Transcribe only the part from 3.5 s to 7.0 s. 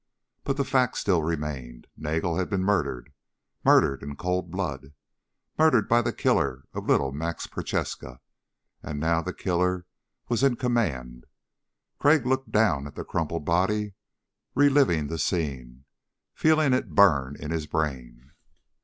Murdered in cold blood. Murdered by the killer of